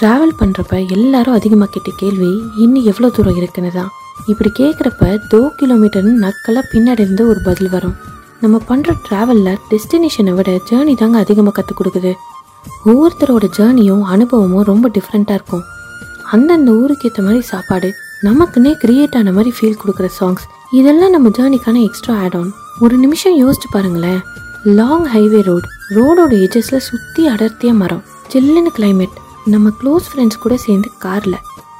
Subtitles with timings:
[0.00, 2.30] Travel பண்ணுறப்ப எல்லாரும் அதிகமாக கேட்ட கேள்வி
[2.62, 3.90] இன்னும் எவ்வளோ தூரம் இருக்குன்னு தான்.
[4.30, 7.96] இப்படி கேட்குறப்ப தோ கிலோமீட்டர்னு நக்கலாக பின்னாடி இருந்து ஒரு பதில் வரும்.
[8.42, 12.12] நம்ம பண்ணுற ட்ராவலில் டெஸ்டினேஷனை விட ஜேர்னி தாங்க அதிகமாக கற்றுக் கொடுக்குது.
[12.90, 15.64] ஒவ்வொருத்தரோட ஜேர்னியும் அனுபவமும் ரொம்ப டிஃப்ரெண்ட்டாக இருக்கும்.
[16.34, 17.88] அந்தந்த ஊருக்கு ஏற்ற மாதிரி சாப்பாடு
[18.28, 20.44] நமக்குன்னே கிரியேட் ஆன மாதிரி ஃபீல் கொடுக்குற சாங்ஸ்
[20.80, 22.52] இதெல்லாம் நம்ம ஜேர்னிக்கான எக்ஸ்ட்ரா ஆட் ஆன்
[22.84, 24.20] ஒரு நிமிஷம் யோசிச்சு பாருங்களேன்.
[24.78, 28.04] லாங் ஹைவே ரோடு ரோடோட எஜஸில் சுற்றி அடர்த்தியாக மரம்.
[28.32, 31.36] சில்லுன்னு கிளைமேட் நம்ம க்ளோஸ் ஃப்ரெண்ட்ஸ் கூட சேர்ந்து காரில்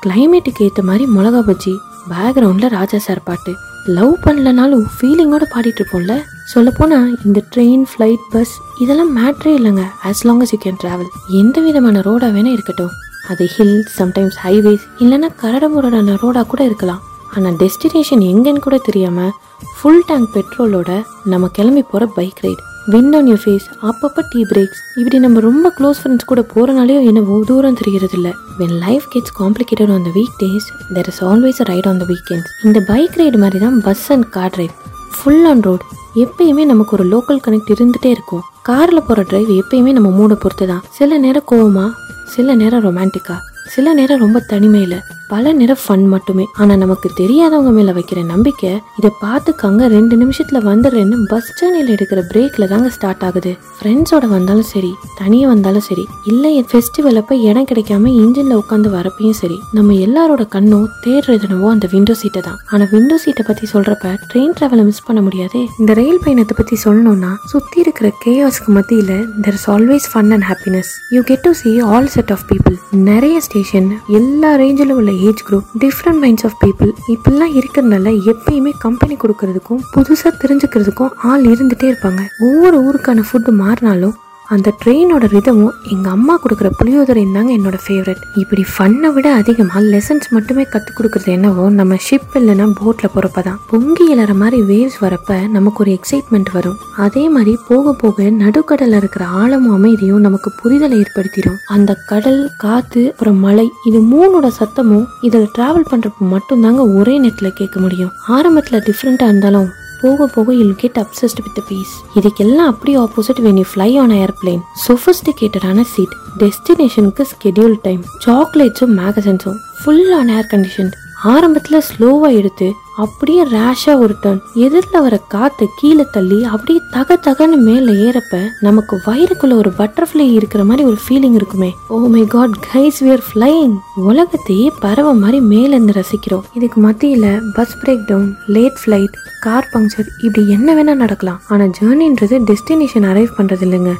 [0.07, 1.75] கிளைமேட்டுக்கு ஏற்ற மாதிரி மிளகா பஜ்ஜி
[2.11, 3.55] பேக்ரவுண்டில் ராஜா சார் பாட்டு.
[3.87, 6.23] லவ் பண்ணலனாலும் ஃபீலிங்கோட பாடிட்டு இருப்போம்ல.
[6.45, 9.85] சொல்லப்போனால் இந்த ட்ரெயின் ஃப்ளைட் பஸ் இதெல்லாம் மேட்ரே இல்லைங்க.
[10.05, 12.91] As long as you can travel எந்த விதமான ரோடாக வேணால் இருக்கட்டும்.
[13.29, 17.03] அது ஹில் சம்டைம்ஸ் ஹைவேஸ் இல்லைன்னா கரடமுரடான ரோடாக கூட இருக்கலாம்.
[17.37, 19.33] ஆனால் டெஸ்டினேஷன் எங்கேன்னு கூட தெரியாமல்
[19.81, 22.63] ஃபுல் டேங்க் பெட்ரோலோட நம்ம கிளம்பி போகிற bike ride
[22.93, 27.35] wind on your face அப்பப்போ டீ பிரேக்ஸ் இப்படி நம்ம ரொம்ப க்ளோஸ் ஃப்ரெண்ட்ஸ் கூட போகிறனாலேயோ என்னவோ
[27.51, 31.67] தூரம் தெரிகிறது இல்லை when life gets complicated on the week days there is always a
[31.73, 34.77] ride on the weekends இந்த பைக் ரைடு மாதிரி தான் bus and car ride
[35.17, 35.85] full on road
[36.25, 38.45] எப்பயுமே நமக்கு ஒரு லோக்கல் கனெக்ட் இருந்துகிட்டே இருக்கும்.
[38.63, 41.87] காரில் போகிற டிரைவ் எப்பயுமே நம்ம மூடை பொறுத்து தான் சில நேரம் கோவமா
[42.35, 43.41] சில நேரம் ரொமான்டிக்காக
[43.75, 44.95] சில நேரம் ரொம்ப தனிமையில.
[45.33, 46.45] பல நேரம் ஃபன் மட்டுமே.
[46.61, 52.69] ஆனா நமக்கு தெரியாதவங்க மேல வைக்கிற நம்பிக்கை இதை பார்த்துக்கங்க ரெண்டு நிமிஷத்துல வந்துடுறேன்னு பஸ் ஸ்டாண்டில் எடுக்கிற பிரேக்ல
[52.73, 53.53] தாங்க ஸ்டார்ட் ஆகுது.
[53.79, 59.59] ஃப்ரெண்ட்ஸோட வந்தாலும் சரி தனியே வந்தாலும் சரி இல்ல ஃபெஸ்டிவல் அப்ப இடம் கிடைக்காம இன்ஜின்ல உட்காந்து வரப்பையும் சரி
[59.77, 62.59] நம்ம எல்லாரோட கண்ணும் தேடுறது என்னவோ அந்த விண்டோ சீட்டை தான்.
[62.73, 65.63] ஆனா விண்டோ சீட்டை பத்தி சொல்றப்ப ட்ரெயின் டிராவலை மிஸ் பண்ண முடியாதே.
[65.81, 69.13] இந்த ரயில் பயணத்தை பத்தி சொல்லணும்னா சுத்தி இருக்கிற கேஆஸ்க்கு மத்தியில
[69.47, 72.77] there is always fun and happiness you get to see all set of people
[73.11, 73.89] நிறைய ஸ்டேஷன்
[74.21, 80.33] எல்லா ரேஞ்சிலும் உள்ள age group different minds of people இப்படிலாம் இருக்கிறதுனால எப்பயுமே கம்பெனி கொடுக்கறதுக்கும் புதுசாக
[80.43, 82.23] தெரிஞ்சுக்கிறதுக்கும் ஆள் இருந்துகிட்டே இருப்பாங்க.
[82.49, 84.17] ஒவ்வொரு ஊருக்கான ஃபுட்டு மாறினாலும்
[84.55, 90.29] அந்த ட்ரெயினோட ரிதமும் எங்கள் அம்மா கொடுக்குற புளியோதரை தாங்க என்னோட ஃபேவரட் இப்படி ஃபன்னை விட அதிகமாக லெசன்ஸ்
[90.37, 95.37] மட்டுமே கற்றுக் கொடுக்குறது என்னவோ நம்ம ஷிப் இல்லைன்னா போட்டில் போகிறப்ப தான் பொங்கி இழற மாதிரி வேவ்ஸ் வரப்ப
[95.57, 96.79] நமக்கு ஒரு எக்ஸைட்மெண்ட் வரும்.
[97.07, 101.59] அதே மாதிரி போக போக நடுக்கடலில் இருக்கிற ஆழமும் அமைதியும் நமக்கு புரிதலை ஏற்படுத்திடும்.
[101.77, 107.77] அந்த கடல் காற்று அப்புறம் மலை இது மூணோட சத்தமும் இதில் ட்ராவல் பண்ணுறப்ப மட்டும்தாங்க ஒரே நெட்டில் கேட்க
[107.87, 108.13] முடியும்.
[108.37, 109.69] ஆரம்பத்தில் டிஃப்ரெண்ட்டாக இருந்தாலும்
[110.01, 114.63] போக போக you'll get obsessed with peace இதுக்கெல்லாம் அப்படியே opposite when you fly on airplane
[114.87, 120.91] சொஃபிஸ்டிகேட்டடான seat டெஸ்டினேஷனுக்கு ஸ்கெடியூல் டைம் சாக்லேட்ஸும் மேகசின்ஸும் ஃபுல் ஆன் ஏர் கண்டிஷன்
[121.25, 127.57] ஆரம்பத்தில் ஸ்லோவாக எடுத்து அப்படியே ரேஷாக ஒரு டர்ன் எதிரில் வர காற்றை கீழே தள்ளி அப்படியே தக தகன்னு
[127.57, 131.77] மேலே ஏறப்ப நமக்கு வயிறுக்குள்ள ஒரு பட்டர்ஃப்ளை இருக்கிற மாதிரி ஒரு ஃபீலிங் இருக்குமே.
[131.89, 136.43] ஓ my god guys we're are உலகத்தையே பறவை மாதிரி மேலேருந்து ரசிக்கிறோம்.
[136.53, 141.41] இதுக்கு மத்தியில் bus break down late flight car puncture இப்படி என்ன வேணா நடக்கலாம்.
[141.49, 143.95] ஆனால் ஜேர்னின்றது டெஸ்டினேஷன் அரைவ் பண்ணுறது இல்லைங்க.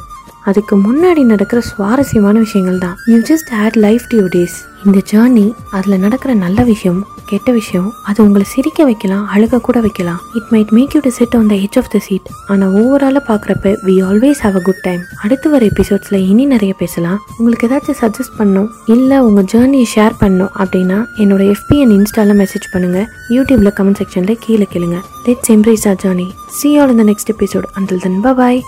[0.45, 5.99] அதுக்கு முன்னாடி நடக்கிற சுவாரஸ்யமான விஷயங்கள் தான் you just add life to days இந்த ஜேர்னி அதில்
[5.99, 10.17] நடக்கிற நல்ல விஷயம் கெட்ட விஷயம் அது உங்களை சிரிக்க வைக்கலாம் அழுக கூட வைக்கலாம்.
[10.37, 13.73] It might make you to sit on the edge of the seat ஆனால் ஓவராலாக பார்க்குறப்ப
[13.87, 17.19] we always have a good time அடுத்து வர எபிசோட்ஸில் இனி நிறைய பேசலாம்.
[17.37, 23.07] உங்களுக்கு ஏதாச்சும் சஜஸ்ட் பண்ணணும் இல்லை உங்கள் ஜேர்னியை ஷேர் பண்ணணும் அப்படின்னா என்னோட எஃபிஎன் இன்ஸ்டாவில் மெசேஜ் பண்ணுங்கள்
[23.37, 24.99] யூடியூப்பில் கமெண்ட் செக்ஷனில் கீழே கேளுங்க.
[25.27, 28.61] Let's embrace our journey see all இந்த next episode until then bye